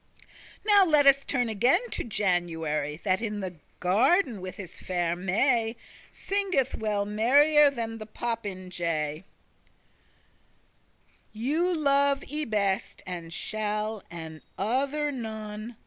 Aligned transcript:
Now 0.65 0.83
let 0.83 1.05
us 1.05 1.23
turn 1.23 1.47
again 1.47 1.91
to 1.91 2.03
January, 2.03 2.99
That 3.03 3.21
in 3.21 3.39
the 3.39 3.57
garden 3.79 4.41
with 4.41 4.55
his 4.55 4.79
faire 4.79 5.15
May 5.15 5.75
Singeth 6.11 6.73
well 6.73 7.05
merrier 7.05 7.69
than 7.69 7.99
the 7.99 8.07
popinjay:* 8.07 8.79
*parrot 8.79 9.23
"You 11.33 11.75
love 11.77 12.23
I 12.33 12.45
best, 12.45 13.03
and 13.05 13.31
shall, 13.31 14.01
and 14.09 14.41
other 14.57 15.11
none." 15.11 15.75